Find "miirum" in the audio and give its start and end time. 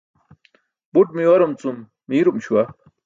2.07-2.37